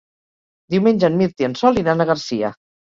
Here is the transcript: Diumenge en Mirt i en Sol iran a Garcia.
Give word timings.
Diumenge 0.77 1.07
en 1.11 1.21
Mirt 1.21 1.47
i 1.47 1.51
en 1.51 1.57
Sol 1.63 1.81
iran 1.85 2.05
a 2.09 2.13
Garcia. 2.15 2.55